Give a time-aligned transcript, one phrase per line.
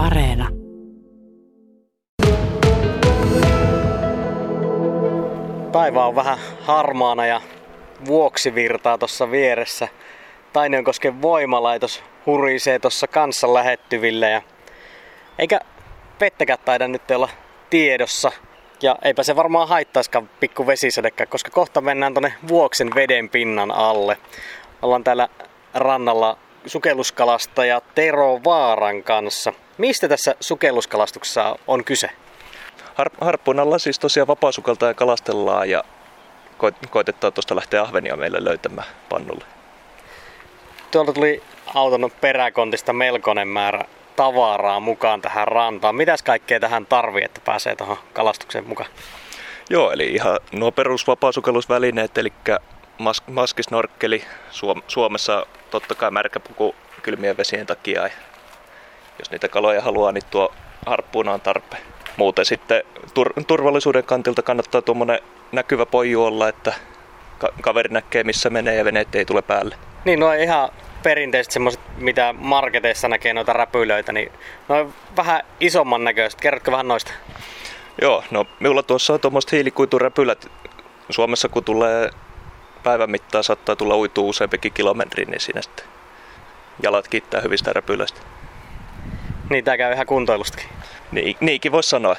[0.00, 0.48] Areena.
[5.72, 7.40] Taiva on vähän harmaana ja
[8.06, 9.88] vuoksi virtaa tuossa vieressä.
[10.52, 14.42] Tainionkosken voimalaitos hurisee tuossa kanssa lähettyville ja
[15.38, 15.60] eikä
[16.20, 17.28] vettäkään taida nyt olla
[17.70, 18.32] tiedossa.
[18.82, 24.18] Ja eipä se varmaan haittaiskaan pikku vesisadekään, koska kohta mennään tonne Vuoksen veden pinnan alle.
[24.82, 25.28] Ollaan täällä
[25.74, 29.52] rannalla sukelluskalastaja Tero Vaaran kanssa.
[29.80, 32.10] Mistä tässä sukelluskalastuksessa on kyse?
[32.94, 35.84] Har, harppunalla siis tosiaan vapaasukelta ja kalastellaan ja
[36.58, 39.44] koit- koitetaan tuosta lähteä ahvenia meille löytämään pannulle.
[40.90, 41.42] Tuolta tuli
[41.74, 43.84] auton peräkontista melkoinen määrä
[44.16, 45.94] tavaraa mukaan tähän rantaan.
[45.94, 48.90] Mitäs kaikkea tähän tarvii, että pääsee tuohon kalastukseen mukaan?
[49.70, 52.32] Joo, eli ihan nuo perusvapaasukellusvälineet, eli
[52.98, 58.08] mas- maskisnorkkeli, Suom- Suomessa totta kai märkäpuku kylmien vesien takia.
[59.20, 60.52] Jos niitä kaloja haluaa, niin tuo
[60.86, 61.82] harppuuna on tarpeen.
[62.16, 62.82] Muuten sitten
[63.14, 65.18] tur- turvallisuuden kantilta kannattaa tuommoinen
[65.52, 66.72] näkyvä poiju olla, että
[67.38, 69.76] ka- kaveri näkee missä menee ja veneet ei tule päälle.
[70.04, 70.68] Niin, no ihan
[71.02, 74.32] perinteiset semmoiset, mitä marketeissa näkee noita räpylöitä, niin
[74.68, 76.40] noin vähän isomman näköiset.
[76.40, 77.12] Kerrotko vähän noista?
[78.02, 80.50] Joo, no minulla tuossa on tuommoiset hiilikuituräpylät.
[81.10, 82.10] Suomessa kun tulee
[82.82, 85.86] päivän mittaan saattaa tulla uitua useampikin kilometri, niin siinä sitten
[86.82, 88.20] jalat kiittää hyvistä räpylöistä.
[89.50, 90.68] Niin, tää käy ihan kuntoilustakin.
[91.12, 92.16] Niin, niinkin voisi sanoa.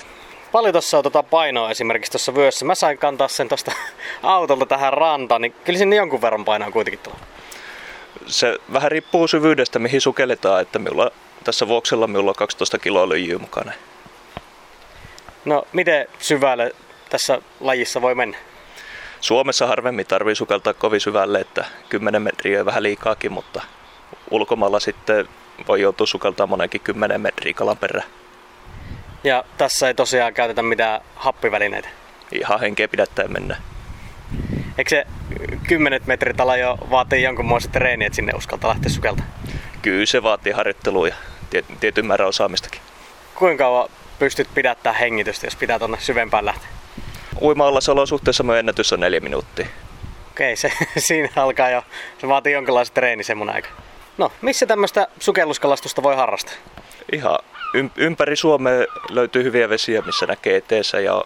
[0.52, 2.66] Paljon tuossa on tota painoa esimerkiksi tuossa vyössä.
[2.66, 3.72] Mä sain kantaa sen tuosta
[4.24, 7.20] autolta tähän rantaan, niin kyllä sinne jonkun verran painoa kuitenkin tulee.
[8.26, 11.12] Se vähän riippuu syvyydestä, mihin sukelletaan, että minulla
[11.44, 13.72] tässä vuoksella minulla on 12 kiloa lyijyä mukana.
[15.46, 16.72] No, miten syvälle
[17.10, 18.38] tässä lajissa voi mennä?
[19.22, 23.62] Suomessa harvemmin tarvii sukeltaa kovin syvälle, että 10 metriä on vähän liikaakin, mutta
[24.32, 25.28] ulkomailla sitten
[25.68, 28.08] voi joutua sukeltaa monenkin 10 metriä kalan perään.
[29.24, 31.90] Ja tässä ei tosiaan käytetä mitään happivälineitä.
[32.32, 33.58] Ihan henkeä pidättäen mennä.
[34.78, 35.06] Eikö se
[35.68, 39.24] 10 metrit ala jo vaatii jonkunmoista treeniä, että sinne uskaltaa lähteä sukelta?
[39.82, 41.16] Kyllä se vaatii harjoittelua ja
[41.50, 42.82] tiet- tietyn määrän osaamistakin.
[43.36, 46.70] Kuinka kauan pystyt pidättämään hengitystä, jos pitää tuonne syvempään lähteä?
[47.42, 49.68] Uima-allas olosuhteessa mun ennätys on neljä minuuttia.
[50.32, 51.84] Okei, se siinä alkaa jo.
[52.18, 53.70] Se vaatii jonkinlaisen treeni sen mun aika.
[54.18, 56.54] No, missä tämmöistä sukelluskalastusta voi harrastaa?
[57.14, 57.40] Ihan
[57.78, 61.24] ym- ympäri Suomea löytyy hyviä vesiä, missä näkee eteensä ja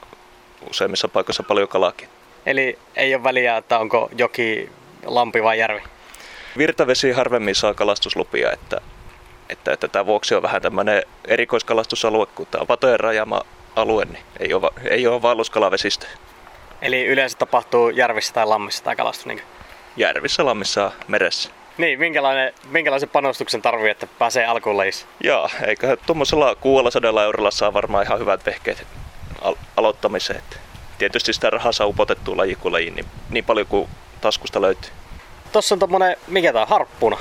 [0.70, 2.10] useimmissa paikoissa paljon kalakin.
[2.46, 4.70] Eli ei ole väliä, että onko joki,
[5.06, 5.82] lampi vai järvi.
[6.58, 8.82] Virtavesi harvemmin saa kalastuslupia, että,
[9.50, 13.42] että, että tämä vuoksi on vähän tämmöinen erikoiskalastusalue, kun tämä on patojen rajama
[13.76, 16.08] alue, niin ei ole, ei ole vaelluskalavesistä.
[16.82, 19.26] Eli yleensä tapahtuu järvissä tai lammissa tai kalastus.
[19.26, 19.42] Niin,
[19.98, 21.50] Järvissä, lammissa, meressä.
[21.78, 25.06] Niin minkälainen, minkälaisen panostuksen tarvii, että pääsee alkuun lajissa?
[25.24, 28.88] Joo, eikä tuommoisella 600 eurolla saa varmaan ihan hyvät vehkeet
[29.42, 30.40] al- aloittamiseen.
[30.40, 30.58] Että
[30.98, 33.90] tietysti sitä rahaa saa upotettua laji kuin lajiin, niin, niin paljon kuin
[34.22, 34.92] taskusta löytyy.
[35.52, 37.18] Tossa on tommonen, mikä tää on, harppuna.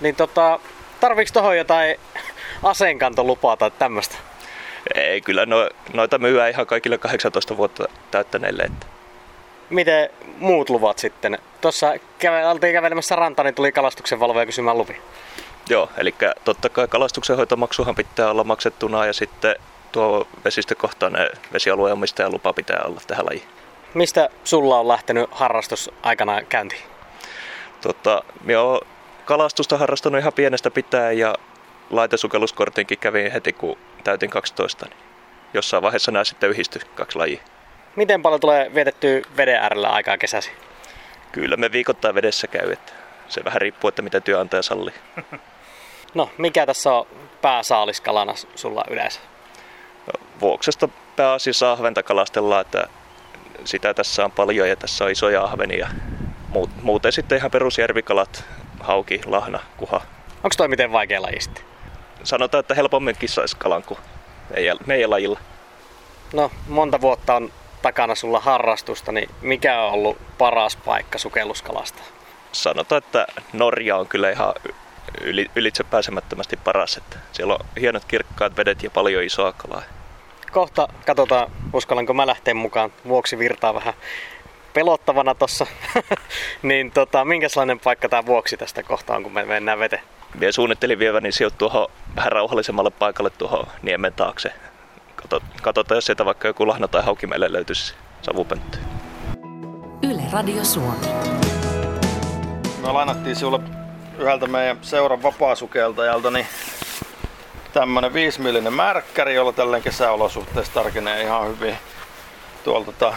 [0.00, 0.60] Niin tota,
[1.00, 1.96] tarviiks tohon jotain
[2.62, 4.16] aseenkantolupaa tai tämmöstä?
[4.94, 8.62] Ei, kyllä no, noita myyään ihan kaikille 18 vuotta täyttäneille.
[8.62, 8.86] Että
[9.70, 11.38] Miten muut luvat sitten?
[11.60, 15.00] Tuossa käve, oltiin kävelemässä rantaan, niin tuli kalastuksen valvoja kysymään lupia.
[15.68, 19.56] Joo, eli totta kai kalastuksenhoitomaksuhan pitää olla maksettuna ja sitten
[19.92, 23.48] tuo vesistökohtainen vesialueen omistajan lupa pitää olla tähän lajiin.
[23.94, 26.82] Mistä sulla on lähtenyt harrastus aikana käyntiin?
[27.80, 28.80] Tota, minä olen
[29.24, 31.34] kalastusta harrastanut ihan pienestä pitäen ja
[31.90, 34.86] laitesukelluskortinkin kävin heti kun täytin 12.
[34.86, 34.96] Niin
[35.54, 37.40] jossain vaiheessa nämä sitten yhdistyi kaksi lajia.
[37.96, 40.50] Miten paljon tulee vietettyä veden äärellä aikaa kesäsi?
[41.32, 42.92] Kyllä me viikoittain vedessä käy, että
[43.28, 44.94] se vähän riippuu, että mitä työnantaja sallii.
[46.14, 47.06] No, mikä tässä on
[47.42, 49.20] pääsaaliskalana sulla yleensä?
[50.40, 52.88] Vuoksesta pääasiassa ahventa kalastellaan, että
[53.64, 55.88] sitä tässä on paljon ja tässä on isoja ahvenia.
[56.54, 58.44] Muut- Muuten sitten ihan perusjärvikalat,
[58.80, 60.00] hauki, lahna, kuha.
[60.36, 61.64] Onko toi miten vaikea laji sitten?
[62.24, 64.00] Sanotaan, että helpomminkin saisi kalan kuin
[64.54, 65.40] meidän, meidän lajilla.
[66.32, 67.52] No, monta vuotta on
[67.82, 72.02] takana sulla harrastusta, niin mikä on ollut paras paikka sukelluskalasta?
[72.52, 74.54] Sanotaan, että Norja on kyllä ihan
[75.20, 76.96] yli, ylitse pääsemättömästi paras.
[76.96, 79.82] Että siellä on hienot kirkkaat vedet ja paljon isoa kalaa.
[80.52, 82.92] Kohta katsotaan, uskallanko mä lähteä mukaan.
[83.08, 83.94] Vuoksi virtaa vähän
[84.74, 85.66] pelottavana tossa.
[86.62, 90.02] niin tota, minkälainen paikka tää vuoksi tästä kohtaa on, kun me mennään veteen?
[90.34, 94.52] Minä suunnittelin vieväni sijoittua tuohon vähän rauhallisemmalle paikalle tuohon niemen taakse.
[95.22, 98.78] Kato, katsotaan, jos sieltä vaikka joku lahna tai hauki meille löytyisi savupönttö.
[100.02, 101.06] Yle Radio Suomi.
[102.82, 103.60] Me lainattiin sinulle
[104.18, 106.46] yhdeltä meidän seuran vapaasukeltajalta niin
[107.72, 111.76] tämmönen 5 millinen märkkäri, jolla tälleen kesäolosuhteessa tarkenee ihan hyvin
[112.64, 113.14] tuolta tota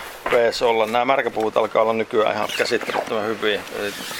[0.67, 0.85] olla.
[0.85, 3.61] Nämä märkäpuvut alkaa olla nykyään ihan käsittämättömän hyviä.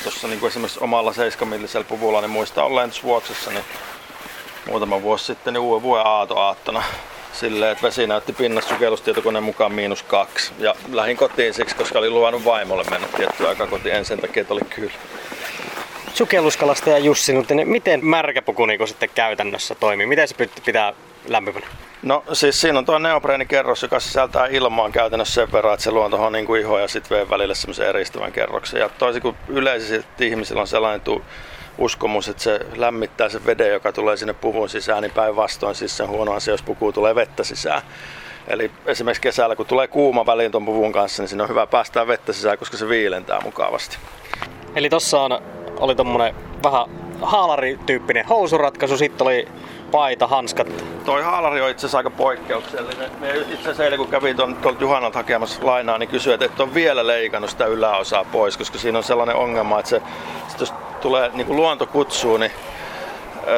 [0.04, 3.66] Tuossa niin esimerkiksi omalla 7 millisellä puvulla, niin muista olleen vuoksessa, niin
[4.68, 6.84] muutama vuosi sitten niin uuden vuoden aattona
[7.34, 10.54] silleen, että vesi näytti pinnassa sukellustietokoneen mukaan miinus kaksi.
[10.60, 14.42] Ja lähdin kotiin siksi, koska oli luvannut vaimolle mennä tiettyä aikaa kotiin en sen takia,
[14.42, 14.94] että oli kyllä.
[16.14, 20.06] Sukelluskalastaja Jussi, niin miten märkäpuku niin sitten käytännössä toimii?
[20.06, 20.36] Miten se
[20.66, 20.94] pitää
[21.28, 21.68] lämpimänä?
[22.04, 26.10] No siis siinä on tuo neopreenikerros, joka sisältää ilmaan käytännössä sen verran, että se luo
[26.10, 28.80] tuohon niin kuin iho ja sitten veden välille semmoisen eristävän kerroksen.
[28.80, 31.24] Ja toisin kuin yleisesti ihmisillä on sellainen tu-
[31.78, 36.08] uskomus, että se lämmittää sen veden, joka tulee sinne puvun sisään, niin päinvastoin siis sen
[36.08, 37.82] huono asia, jos puku tulee vettä sisään.
[38.48, 42.08] Eli esimerkiksi kesällä, kun tulee kuuma väliin tuon puvun kanssa, niin siinä on hyvä päästää
[42.08, 43.98] vettä sisään, koska se viilentää mukavasti.
[44.76, 45.42] Eli tossa on,
[45.80, 46.86] oli tommonen vähän
[47.22, 49.48] haalarityyppinen housuratkaisu, sitten oli
[49.92, 50.68] paita, hanskat.
[51.06, 53.12] Toi haalari on itse asiassa aika poikkeuksellinen.
[53.20, 56.74] Me itse asiassa eilen kun kävin tuolta Juhanalta hakemassa lainaa, niin kysyin, että et on
[56.74, 60.02] vielä leikannut sitä yläosaa pois, koska siinä on sellainen ongelma, että se,
[60.60, 60.74] jos
[61.04, 62.52] tulee niin kuin luonto kutsuu, niin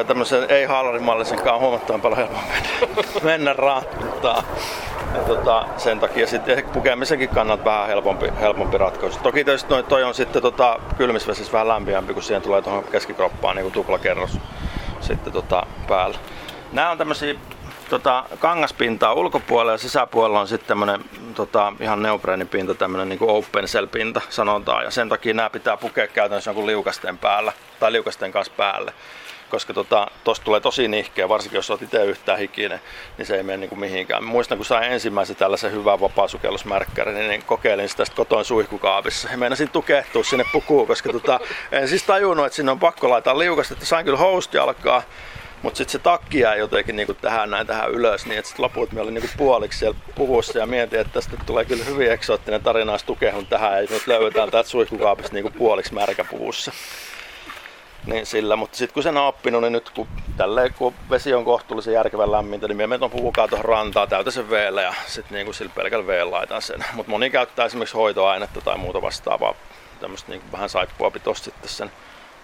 [0.06, 4.42] tämmöisen ei-haalarimallisenkaan huomattavan paljon helpompi mennä, raattaa.
[5.14, 9.18] Ja tota, sen takia sitten pukemisenkin kannalta vähän helpompi, helpompi ratkaisu.
[9.22, 13.56] Toki tietysti toi, toi on sitten tota, kylmisvesissä vähän lämpimämpi, kun siihen tulee tuohon keskikroppaan
[13.56, 14.38] niin tuplakerros
[15.00, 16.18] sitten tota, päällä.
[16.72, 17.34] Nämä on tämmöisiä
[17.90, 21.04] tota, kangaspintaa ulkopuolella ja sisäpuolella on sitten tämmöinen
[21.34, 24.84] tota, ihan neopreenipinta, tämmöinen niin open cell pinta sanotaan.
[24.84, 28.92] Ja sen takia nämä pitää pukea käytännössä jonkun liukasten päällä tai liukasten kanssa päälle
[29.48, 32.80] koska tuosta tota, tulee tosi nihkeä, varsinkin jos olet itse yhtään hikinen,
[33.18, 34.24] niin se ei mene niin kuin mihinkään.
[34.24, 39.28] Muistan, kun sain ensimmäisen tällaisen hyvän vapaasukellusmärkkärin, niin kokeilin sitä kotoin suihkukaapissa.
[39.30, 41.40] Ja meinasin tukehtua sinne pukuun, koska tota,
[41.72, 45.02] en siis tajunnut, että sinne on pakko laittaa liukasta, sain kyllä hosti alkaa,
[45.66, 48.92] mutta sitten se takki jäi jotenkin niinku tähän näin tähän ylös, niin että sitten loput
[48.92, 52.92] me oli niinku puoliksi siellä puvussa ja mietin, että tästä tulee kyllä hyvin eksoottinen tarina,
[52.92, 56.72] jos tukehun tähän ja nyt löydetään täältä suihkukaapista niinku puoliksi märkäpuvussa
[58.06, 61.44] niin sillä, mutta sitten kun sen on oppinut, niin nyt kun, tälleen, kun vesi on
[61.44, 65.54] kohtuullisen järkevän lämmintä, niin me menen puhukaa tuohon rantaan, täytä sen veellä ja sitten niin
[65.54, 66.84] sillä pelkällä veellä laitan sen.
[66.92, 69.54] Mutta moni käyttää esimerkiksi hoitoainetta tai muuta vastaavaa,
[70.00, 71.90] tämmöistä niin vähän saippua pitosta sitten sen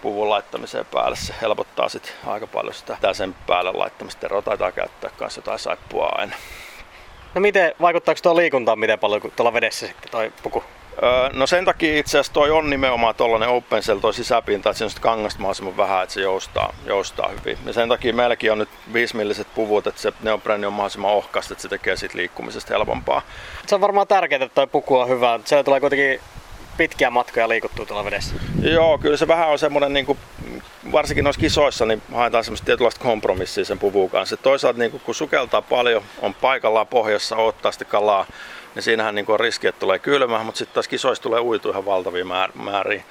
[0.03, 1.15] puvun laittamiseen päälle.
[1.15, 4.21] Se helpottaa sitten aika paljon sitä tää sen päälle laittamista.
[4.21, 6.35] Tero taitaa käyttää myös jotain saippua aina.
[7.35, 10.63] No miten, vaikuttaako tuo liikuntaan miten paljon tuolla vedessä sitten toi puku?
[11.33, 14.91] No sen takia itse asiassa toi on nimenomaan tuollainen open cell, toi sisäpinta, että siinä
[14.95, 17.57] on kangasta mahdollisimman vähän, että se joustaa, joustaa hyvin.
[17.65, 21.61] Ja sen takia meilläkin on nyt viisimilliset puvut, että se neopreni on mahdollisimman ohkasta, että
[21.61, 23.21] se tekee siitä liikkumisesta helpompaa.
[23.67, 25.39] Se on varmaan tärkeää, että toi puku on hyvä.
[25.45, 26.19] Se tulee kuitenkin
[26.77, 28.35] pitkiä matkoja liikuttua tuolla vedessä.
[28.61, 30.17] Joo, kyllä se vähän on semmoinen, niin kuin,
[30.91, 34.37] varsinkin noissa kisoissa, niin haetaan semmoista tietynlaista kompromissia sen puvun kanssa.
[34.37, 38.25] Toisaalta niin kuin, kun sukeltaa paljon, on paikallaan pohjassa, ottaa sitä kalaa,
[38.75, 41.85] niin siinähän niin on riski, että tulee kylmä, mutta sitten taas kisoissa tulee uitu ihan
[41.85, 42.25] valtavia
[42.55, 43.03] määriä.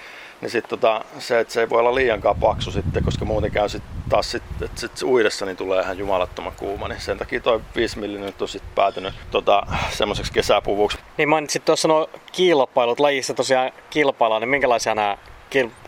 [0.43, 3.69] Niin sitten tota, se, että se ei voi olla liiankaan paksu sitten, koska muuten käy
[3.69, 6.89] sit taas sit, että sit uidessa niin tulee ihan jumalattoman kuuma.
[6.89, 10.99] Niin sen takia toi 5 mm nyt on sitten päätynyt tota, semmoiseksi kesäpuvuksi.
[11.19, 15.19] Niin mainitsit tuossa nuo kilpailut, lajissa tosiaan kilpaillaan, niin minkälaisia nämä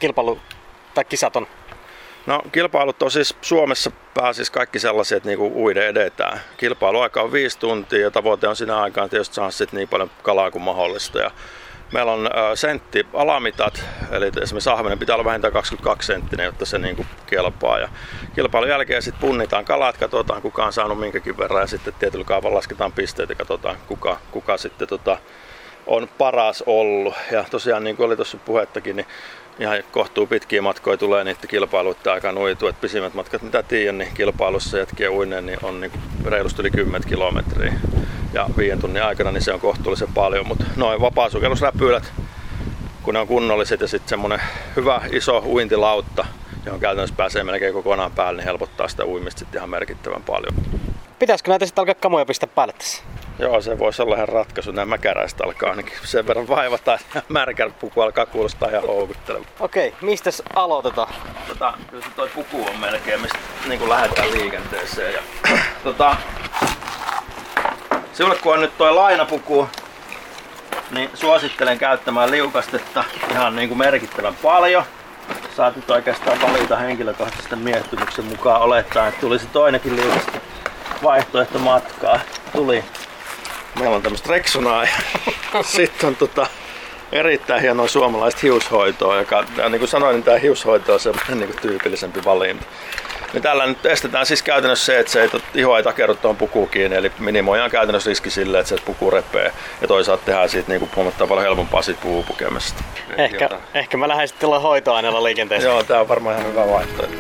[0.01, 0.39] kilpailu
[0.95, 1.47] tai kisat on?
[2.27, 6.41] No kilpailut on siis Suomessa pääsis kaikki sellaisia, että niinku uide edetään.
[6.57, 10.51] Kilpailuaika on viisi tuntia ja tavoite on siinä aikaan tietysti saada sit niin paljon kalaa
[10.51, 11.19] kuin mahdollista.
[11.19, 11.31] Ja
[11.95, 17.07] meillä on sentti alamitat, eli esimerkiksi ahvenen pitää olla vähintään 22 senttinen, jotta se niinku
[17.27, 17.79] kelpaa.
[17.79, 17.89] Ja
[18.35, 22.57] kilpailun jälkeen sitten punnitaan kalat, katsotaan kuka on saanut minkäkin verran ja sitten tietyllä kaavalla
[22.57, 25.19] lasketaan pisteet ja katsotaan kuka, kuka sitten tota,
[25.87, 27.15] on paras ollut.
[27.31, 29.07] Ja tosiaan niin kuin oli tuossa puhettakin, niin
[29.59, 34.15] ihan kohtuu pitkiä matkoja tulee niiden kilpailuiden aikaan uitu, että pisimmät matkat mitä tiedän, niin
[34.15, 35.93] kilpailussa jätkien uinen niin on niin
[36.25, 37.75] reilusti yli 10 kilometriä.
[38.33, 42.13] Ja viiden tunnin aikana niin se on kohtuullisen paljon, mutta noin vapaasukellusräpylät,
[43.03, 44.41] kun ne on kunnolliset ja sitten semmonen
[44.77, 46.27] hyvä iso uintilautta,
[46.67, 50.55] johon käytännössä pääsee melkein kokonaan päälle, niin helpottaa sitä uimista sitten ihan merkittävän paljon.
[51.19, 53.03] Pitäisikö näitä sitten alkaa kamoja pistää päälle tässä?
[53.39, 54.73] Joo, se voisi olla ihan ratkaisu.
[54.73, 59.45] Nämä mäkäräistä alkaa ainakin sen verran vaivata, että märkäpuku alkaa kuulostaa ihan houkutteleva.
[59.61, 61.15] Okei, okay, mistä aloitetaan?
[61.49, 63.39] Tota, kyllä se toi puku on melkein, mistä
[63.69, 65.15] niin kuin lähdetään liikenteeseen.
[65.15, 65.23] Ja,
[65.85, 66.17] tota,
[68.13, 69.69] sinulle kun on nyt toi lainapuku,
[70.91, 74.85] niin suosittelen käyttämään liukastetta ihan niin kuin merkittävän paljon.
[75.57, 80.41] Saat nyt oikeastaan valita henkilökohtaisen miettymyksen mukaan olettaa, että tulisi toinenkin liukaste
[81.03, 82.21] vaihtoehto matkaa.
[82.53, 82.85] Tuli
[83.79, 84.91] Meillä on tämmöistä Rexonaa ja
[85.63, 86.47] sitten on tota,
[87.13, 92.25] erittäin hienoa suomalaista hiushoitoa, joka, niin kuin sanoin, niin tämä hiushoito on semmoinen niin tyypillisempi
[92.25, 92.67] valinta.
[93.33, 96.69] Niin tällä nyt estetään siis käytännössä se, että se ei, iho ei takerru tuon pukuun
[96.69, 99.53] kiinni, eli minimoidaan käytännössä riski sille, että se puku repee.
[99.81, 102.83] Ja toisaalta tehdään siitä niin huomattavasti paljon helpompaa siitä puun pukemisesta.
[103.17, 105.69] Ehkä, ehkä mä lähden sitten hoitoaineella liikenteessä.
[105.69, 107.17] Joo, tää on varmaan ihan hyvä vaihtoehto.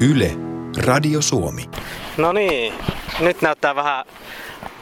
[0.00, 0.45] Yle,
[0.76, 1.64] Radio Suomi.
[2.16, 2.74] No niin,
[3.20, 4.04] nyt näyttää vähän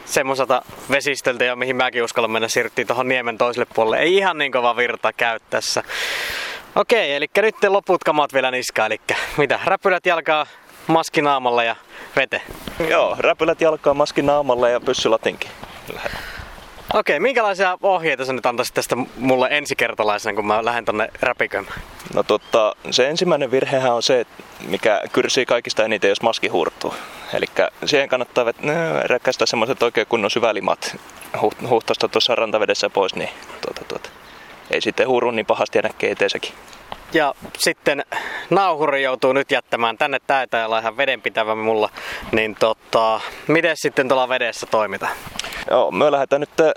[0.05, 0.61] semmoiselta
[0.91, 3.99] vesistöltä, ja mihin mäkin uskallan mennä, siirryttiin tuohon niemen toiselle puolelle.
[3.99, 5.83] Ei ihan niin kova virta käy tässä.
[6.75, 9.01] Okei, eli nyt te loput kamat vielä niskaa, eli
[9.37, 10.45] mitä, räpylät jalkaa
[10.87, 11.75] maskinaamalla ja
[12.15, 12.41] vete.
[12.89, 15.51] Joo, räpylät jalkaa maskinaamalla ja pyssylatinkin.
[16.93, 21.81] Okei, minkälaisia ohjeita sä nyt antaisit tästä mulle ensikertalaisena, kun mä lähden tonne räpiköimään?
[22.13, 24.25] No totta, se ensimmäinen virhehän on se,
[24.67, 26.93] mikä kyrsii kaikista eniten, jos maski hurtuu.
[27.33, 27.45] Eli
[27.85, 28.45] siihen kannattaa
[29.03, 30.97] räkkäistä semmoiset oikein kunnon syvälimat
[31.69, 33.29] huhtosta tuossa rantavedessä pois, niin
[33.61, 34.09] tuota, tuota.
[34.71, 36.51] ei sitten huru niin pahasti ja näkee eteensäkin.
[37.13, 38.05] Ja sitten
[38.49, 41.89] nauhuri joutuu nyt jättämään tänne täytä ja ihan vedenpitävä mulla.
[42.31, 45.11] Niin tota, miten sitten tuolla vedessä toimitaan?
[45.69, 46.75] Joo, me lähdetään nyt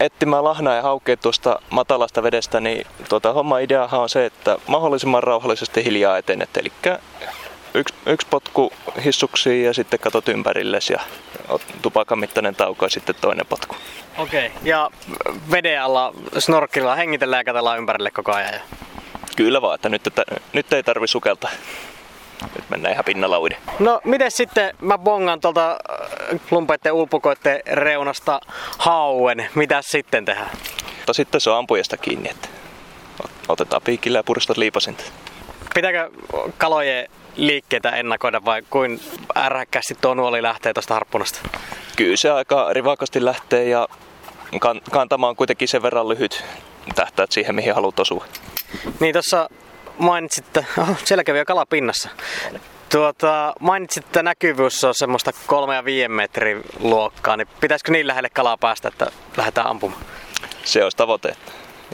[0.00, 5.22] etsimään lahnaa ja haukea tuosta matalasta vedestä, niin tuota, homma ideahan on se, että mahdollisimman
[5.22, 6.56] rauhallisesti hiljaa etenet.
[6.56, 6.72] Eli
[7.74, 8.72] yksi, yksi potku
[9.04, 11.00] hissuksiin ja sitten katot ympärillesi ja
[11.82, 13.76] tupakan mittainen tauko ja sitten toinen potku.
[14.18, 14.58] Okei, okay.
[14.62, 14.90] ja
[15.50, 18.60] veden alla snorkkelilla hengitellään ja katsellaan ympärille koko ajan?
[19.36, 21.50] Kyllä vaan, että nyt, että, nyt ei tarvi sukeltaa.
[22.56, 23.58] Nyt mennään ihan pinnalla uiden.
[23.78, 25.76] No miten sitten mä bongan tuolta
[26.50, 28.40] lumpeiden ulpukoiden reunasta
[28.78, 29.50] hauen.
[29.54, 30.50] Mitä sitten tehdään?
[30.96, 32.48] Mutta sitten se on ampujasta kiinni, että
[33.48, 35.04] otetaan piikillä ja puristat liipasinta.
[35.74, 36.10] Pitääkö
[36.58, 39.00] kalojen liikkeitä ennakoida vai kuin
[39.36, 41.40] ärhäkkästi tuo nuoli lähtee tuosta harppunasta?
[41.96, 43.88] Kyllä se aika rivakasti lähtee ja
[44.90, 46.44] kantama on kuitenkin sen verran lyhyt
[46.94, 48.24] tähtäät siihen mihin haluat osua.
[49.00, 49.48] Niin tuossa
[49.98, 52.08] mainitsit, että oh, siellä kävi jo kala pinnassa.
[52.92, 58.30] Tuota, mainitsit, että näkyvyys on semmoista 3 ja 5 metrin luokkaa, niin pitäisikö niin lähelle
[58.30, 59.06] kalaa päästä, että
[59.36, 60.02] lähdetään ampumaan?
[60.64, 61.36] Se olisi tavoite.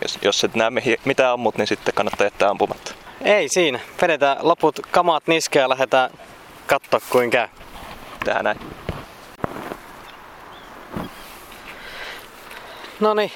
[0.02, 0.70] Jos, jos et näe
[1.04, 2.94] mitä ammut, niin sitten kannattaa jättää ampumatta.
[3.24, 3.80] Ei siinä.
[4.02, 6.10] Vedetään loput kamat niskeen ja lähdetään
[6.66, 7.48] katsoa kuin käy.
[8.24, 8.60] Tähän näin.
[13.00, 13.32] No niin,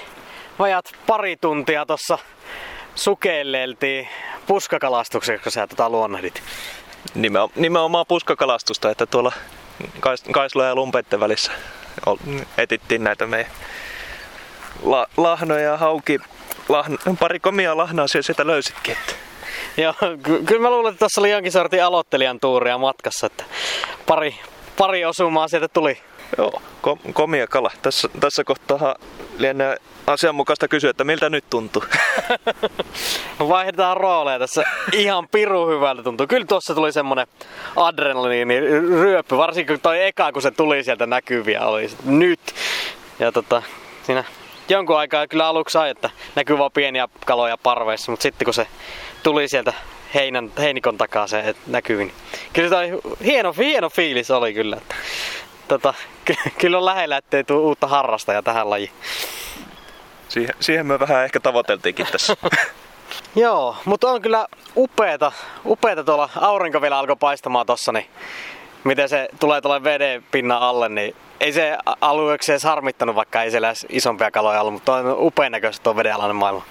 [0.58, 2.18] vajat pari tuntia tossa
[2.94, 4.08] sukelleeltiin
[4.46, 6.42] puskakalastuksessa, kun sä tota luonnehdit.
[7.57, 9.33] Nimenomaan, puskakalastusta, että tuolla
[10.33, 11.52] Kaislo ja Lumpeitten välissä
[12.59, 13.52] etittiin näitä meidän
[14.83, 16.19] la, lahnoja ja hauki.
[16.69, 18.97] Lahn, pari komia lahnaa sieltä löysitkin.
[19.00, 19.14] Että.
[19.76, 23.45] Joo, ky- kyllä mä luulen, että tässä oli jonkin sortin aloittelijan tuuria matkassa, että
[24.07, 24.35] pari,
[24.78, 25.99] pari osumaa sieltä tuli.
[26.38, 27.70] Joo, kom- komia kala.
[27.82, 28.94] Tässä, tässä kohtaa
[29.38, 31.84] lienee asianmukaista kysyä, että miltä nyt tuntuu.
[33.49, 34.64] Vaihdetaan rooleja tässä.
[34.92, 36.26] Ihan piru hyvältä tuntuu.
[36.26, 37.26] Kyllä tuossa tuli semmonen
[37.76, 38.60] adrenaliini
[39.00, 42.40] ryöppy, varsinkin toi eka, kun se tuli sieltä näkyviä, oli nyt.
[43.18, 43.62] Ja tota,
[44.02, 44.25] siinä
[44.68, 48.66] jonkun aikaa kyllä aluksi sai, että näkyy vaan pieniä kaloja parveissa, mutta sitten kun se
[49.22, 49.72] tuli sieltä
[50.14, 52.12] heinän, heinikon takaa se näkyy, niin
[52.52, 52.76] kyllä se
[53.25, 54.76] hieno, hieno fiilis oli kyllä.
[54.76, 54.94] Että,
[55.70, 55.94] tota,
[56.60, 58.90] kyllä on lähellä, ettei tule uutta harrastajaa tähän lajiin.
[60.28, 62.36] Siihen, siihen me vähän ehkä tavoiteltiinkin tässä.
[63.36, 64.46] Joo, mutta on kyllä
[64.76, 65.32] upeeta,
[65.66, 68.06] upeeta tuolla aurinko vielä alkoi paistamaan tossa, niin
[68.84, 73.50] miten se tulee tuolle veden pinnan alle, niin ei se alueeksi edes harmittanut, vaikka ei
[73.50, 76.64] siellä edes isompia kaloja ollut, mutta on upean näköistä tuo vedenalainen maailma.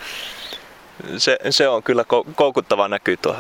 [1.18, 2.04] Se, se on kyllä
[2.36, 3.36] koukuttava näkyy tuo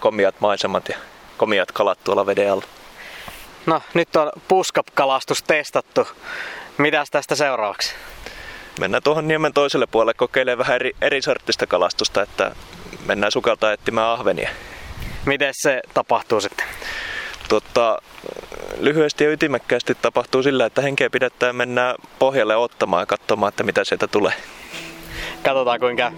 [0.00, 0.96] komiat maisemat ja
[1.36, 2.79] komiat kalat tuolla veden alla.
[3.66, 6.08] No, nyt on puskakalastus testattu.
[6.78, 7.94] Mitäs tästä seuraavaksi?
[8.80, 12.56] mennään tuohon niemen toiselle puolelle kokeilemaan vähän eri, eri sorttista kalastusta, että
[13.06, 14.50] mennään sukalta etsimään ahvenia.
[15.26, 16.66] Miten se tapahtuu sitten?
[17.48, 17.98] Totta,
[18.78, 23.84] lyhyesti ja ytimekkäästi tapahtuu sillä, että henkeä pidetään mennään pohjalle ottamaan ja katsomaan, että mitä
[23.84, 24.32] sieltä tulee.
[25.44, 26.12] Katsotaan kuinka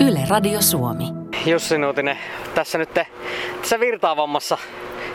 [0.00, 1.17] Yle Radio Suomi.
[1.48, 2.18] Jussi Nuutinen,
[2.54, 3.06] tässä nyt te,
[3.60, 4.58] tässä virtaavammassa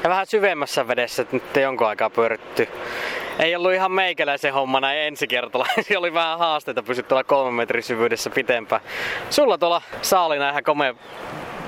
[0.03, 2.67] ja vähän syvemmässä vedessä että nyt jonkun aikaa pyöritty
[3.39, 5.65] ei ollut ihan meikäläisen homma näin ensi kertalla.
[5.97, 8.81] oli vähän haasteita pysyä tuolla kolmen metrin syvyydessä pitempään.
[9.29, 10.95] Sulla tuolla saalina ihan komea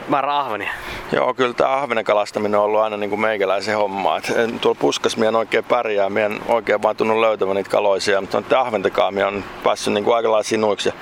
[0.07, 0.71] määrä ahvenia.
[1.11, 4.17] Joo, kyllä tämä ahvenen kalastaminen on ollut aina niin kuin meikäläisen homma.
[4.17, 8.53] Et tuolla puskas mien oikein pärjää, mien oikein vaan tunnu löytävän niitä kaloisia, mutta nyt
[8.53, 10.93] ahventakaan mien on päässyt niin kuin aika lailla sinuiksi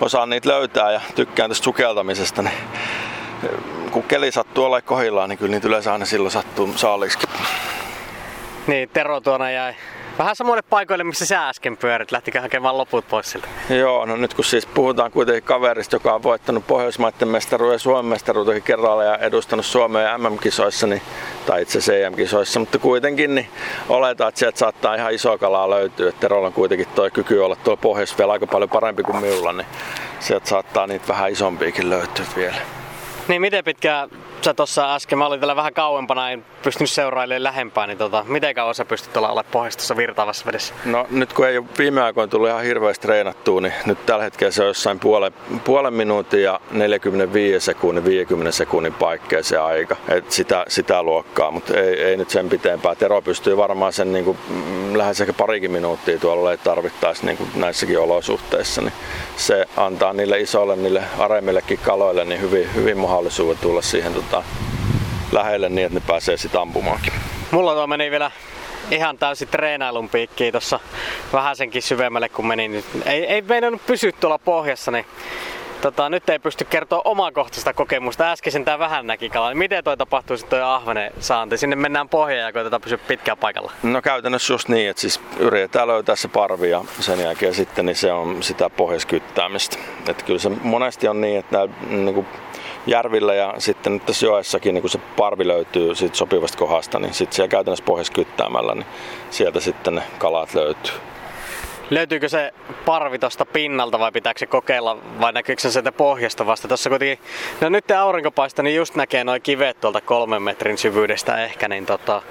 [0.00, 2.42] osaan niitä löytää ja tykkään tästä sukeltamisesta.
[2.42, 2.54] Niin
[3.90, 7.18] kun keli sattuu olla kohdillaan, niin kyllä niitä yleensä aina silloin sattuu saaliksi.
[8.66, 9.74] Niin, Tero tuona jäi
[10.18, 12.12] Vähän samoille paikoille, missä sä äsken pyörit.
[12.12, 13.48] Lähtikö hakemaan loput pois siltä?
[13.70, 18.04] Joo, no nyt kun siis puhutaan kuitenkin kaverista, joka on voittanut Pohjoismaiden mestaruuden ja Suomen
[18.04, 21.02] mestaruudenkin kerralla ja edustanut Suomea MM-kisoissa, niin,
[21.46, 23.48] tai itse asiassa EM-kisoissa, mutta kuitenkin niin
[23.88, 26.12] oletaan, että sieltä saattaa ihan iso kalaa löytyä.
[26.12, 29.66] Terolla on kuitenkin tuo kyky olla tuolla pohjoisessa vielä aika paljon parempi kuin minulla, niin
[30.20, 32.81] sieltä saattaa niitä vähän isompiakin löytyä vielä.
[33.32, 34.08] Niin miten pitkään
[34.44, 38.54] sä tuossa äsken, mä olin täällä vähän kauempana, en pystynyt seurailemaan lähempää, niin tota, miten
[38.54, 40.74] kauan sä pystyt olla olemaan pohjassa virtaavassa vedessä?
[40.84, 44.50] No nyt kun ei ole viime aikoina tullut ihan hirveästi treenattua, niin nyt tällä hetkellä
[44.50, 45.32] se on jossain puolen,
[45.64, 49.96] puolen minuutin ja 45 sekunnin, 50 sekunnin paikkeen se aika.
[50.08, 52.96] Et sitä, sitä luokkaa, mutta ei, ei, nyt sen pitempään.
[52.96, 57.50] Tero pystyy varmaan sen niin kuin, mm, lähes ehkä parikin minuuttia tuolla tarvittaisiin niin kuin
[57.54, 58.80] näissäkin olosuhteissa.
[58.80, 58.92] Niin
[59.36, 64.44] se antaa niille isoille, niille aremmillekin kaloille niin hyvin, hyvin mahdollisuuden tulla siihen tota,
[65.32, 67.12] lähelle niin, että ne pääsee sitten ampumaankin.
[67.50, 68.30] Mulla tuo meni vielä
[68.90, 70.80] ihan täysin treenailun piikkiin tuossa
[71.32, 72.68] vähän senkin syvemmälle kun meni.
[72.68, 75.06] Niin ei, ei meinannut pysyä tuolla pohjassa, niin
[75.80, 78.32] tota, nyt ei pysty kertoa omakohtaista kokemusta.
[78.32, 79.54] Äsken tämä vähän näki kalaa.
[79.54, 81.58] Miten toi tapahtuu sitten toi ahvenen saanti?
[81.58, 83.72] Sinne mennään pohjaan ja koitetaan pysyä pitkään paikalla.
[83.82, 87.96] No käytännössä just niin, että siis yritetään löytää se parvi ja sen jälkeen sitten niin
[87.96, 89.78] se on sitä pohjaskyttäämistä.
[90.08, 92.26] Että kyllä se monesti on niin, että nämä, niin kuin
[92.86, 97.14] järvillä ja sitten nyt tässä joessakin niin kun se parvi löytyy siitä sopivasta kohdasta, niin
[97.14, 98.86] sitten siellä käytännössä pohjassa kyttäämällä, niin
[99.30, 100.94] sieltä sitten ne kalat löytyy.
[101.90, 106.68] Löytyykö se parvi tuosta pinnalta vai pitääkö se kokeilla vai näkyykö se sieltä pohjasta vasta?
[106.68, 107.18] Tuossa kuitenkin,
[107.60, 112.22] no nyt aurinkopaista, niin just näkee noin kivet tuolta kolmen metrin syvyydestä ehkä, niin tota,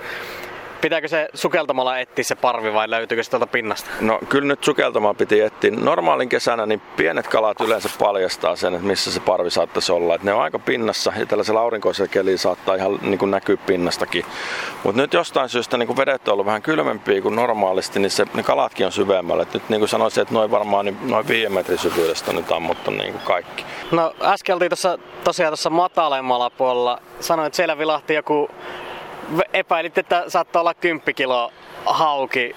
[0.81, 3.89] Pitääkö se sukeltamalla etsiä se parvi vai löytyykö se tuolta pinnasta?
[4.01, 5.71] No kyllä nyt sukeltamalla piti etsiä.
[5.71, 10.15] Normaalin kesänä niin pienet kalat yleensä paljastaa sen, että missä se parvi saattaisi olla.
[10.15, 14.25] Et ne on aika pinnassa ja tällaisella aurinkoisella kelillä saattaa ihan niin kuin näkyä pinnastakin.
[14.83, 18.25] Mutta nyt jostain syystä niin kuin vedet on ollut vähän kylmempiä kuin normaalisti, niin se,
[18.33, 19.43] ne kalatkin on syvemmällä.
[19.43, 22.91] Et nyt niin kuin sanoisin, että noin varmaan niin noin viiden metrin syvyydestä nyt ammuttu
[22.91, 23.65] niin kuin kaikki.
[23.91, 27.01] No äsken oltiin tuossa, tosiaan tuossa matalemmalla puolella.
[27.19, 28.49] Sanoin, että siellä vilahti joku
[29.53, 31.51] epäilit, että saattaa olla 10 kilo
[31.85, 32.55] hauki.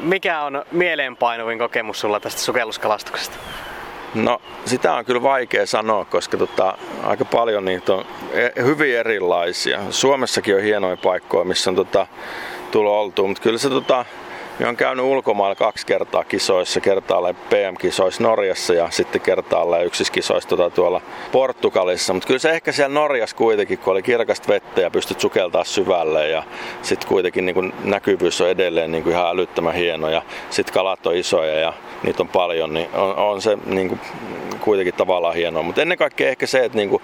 [0.00, 3.36] Mikä on mieleenpainuvin kokemus sulla tästä sukelluskalastuksesta?
[4.14, 9.80] No sitä on kyllä vaikea sanoa, koska tota, aika paljon niitä on e, hyvin erilaisia.
[9.90, 12.06] Suomessakin on hienoja paikkoja, missä on tota,
[12.70, 14.04] tullut oltua, mutta kyllä se tota,
[14.58, 20.70] minä olen käynyt ulkomailla kaksi kertaa kisoissa, kertaalleen PM-kisoissa Norjassa ja sitten kertaalleen yksiskisoissa tuota
[20.70, 21.00] tuolla
[21.32, 22.12] Portugalissa.
[22.12, 26.28] Mutta kyllä se ehkä siellä Norjassa kuitenkin, kun oli kirkasta vettä ja pystyt sukeltaa syvälle
[26.28, 26.42] ja
[26.82, 31.06] sitten kuitenkin niin kuin näkyvyys on edelleen niin kuin ihan älyttömän hieno ja sitten kalat
[31.06, 34.00] on isoja ja niitä on paljon, niin on, on se niin kuin
[34.58, 35.62] kuitenkin tavallaan hienoa.
[35.62, 37.02] Mutta ennen kaikkea ehkä se, että niin kuin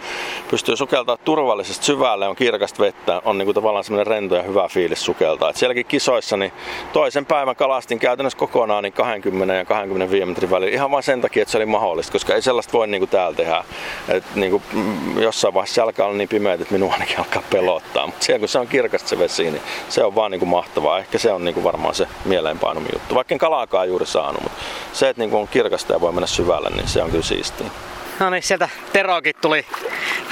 [0.51, 4.69] pystyy sukeltaa turvallisesti syvälle, on kirkasta vettä, on niin kuin tavallaan semmoinen rento ja hyvä
[4.69, 5.51] fiilis sukeltaa.
[5.51, 6.53] Et sielläkin kisoissa niin
[6.93, 11.43] toisen päivän kalastin käytännössä kokonaan niin 20 ja 25 metrin välillä ihan vain sen takia,
[11.43, 13.65] että se oli mahdollista, koska ei sellaista voi niin kuin täällä tehdä.
[14.09, 17.43] Et niin kuin mm, jossain vaiheessa se alkaa olla niin pimeä, että minua ainakin alkaa
[17.51, 20.49] pelottaa, mutta siellä kun se on kirkasta se vesi, niin se on vaan niin kuin
[20.49, 20.99] mahtavaa.
[20.99, 24.59] Ehkä se on niin kuin varmaan se mieleenpainumi juttu, vaikka en kalaakaan juuri saanut, mutta
[24.93, 27.67] se, että niin kuin on kirkasta ja voi mennä syvälle, niin se on kyllä siistiä.
[28.21, 29.67] No niin, sieltä Terokin tuli.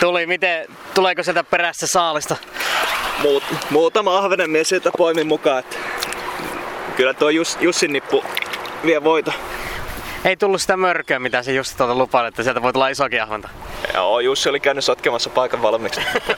[0.00, 0.26] tuli.
[0.26, 2.36] Miten, tuleeko sieltä perässä saalista?
[3.22, 5.58] Muut, muutama ahvenen mies sieltä poimin mukaan.
[5.58, 5.76] Että
[6.96, 8.24] kyllä tuo Jus, Jussin nippu
[8.86, 9.32] vie voita.
[10.24, 13.48] Ei tullut sitä mörköä, mitä se Jussi tuolta lupaili, että sieltä voi tulla isokin ahventa.
[13.94, 16.00] Joo, Jussi oli käynyt sotkemassa paikan valmiiksi.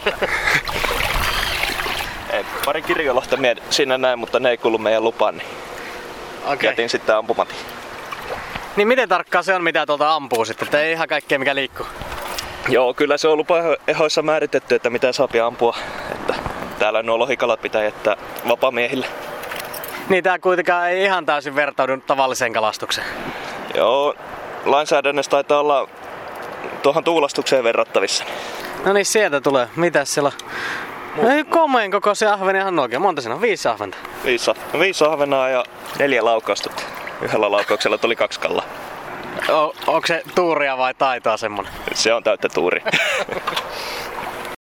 [2.33, 3.39] ei, pari kirjolohta
[3.71, 5.49] sinne näin, mutta ne ei kuulu meidän lupaan, niin
[6.45, 6.71] okay.
[6.71, 7.57] jätin sitten ampumatin.
[8.77, 11.87] Niin miten tarkkaan se on, mitä tuolta ampuu sitten, että ei ihan kaikkea mikä liikkuu?
[12.69, 15.77] Joo, kyllä se on lupaehoissa määritetty, että mitä saa ampua.
[16.13, 16.35] Että
[16.79, 18.17] täällä nuo lohikalat pitää jättää
[18.49, 19.07] vapamiehille.
[20.09, 23.07] Niin tää kuitenkaan ei ihan täysin vertaudu tavalliseen kalastukseen.
[23.75, 24.15] Joo,
[24.65, 25.89] lainsäädännössä taitaa olla
[26.83, 28.25] tuohon tuulastukseen verrattavissa.
[28.85, 29.69] No niin, sieltä tulee.
[29.77, 30.33] Mitäs siellä
[31.19, 31.31] on?
[31.31, 33.03] Ei komeen koko se ahveni ihan oikein.
[33.03, 33.41] Monta siinä on?
[33.41, 33.97] Viisi ahventa?
[34.25, 35.65] Viisi, viisi ahvenaa ja
[35.99, 36.71] neljä laukausta.
[37.23, 38.65] Yhdellä laukauksella tuli kaksi kallaa.
[39.51, 41.73] O, onko se tuuria vai taitoa semmonen?
[41.95, 42.83] Se on täyttä tuuri.